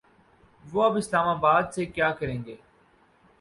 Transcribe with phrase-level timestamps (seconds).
[0.73, 2.55] وہ اب اسلام آباد سے کیا کریں گے۔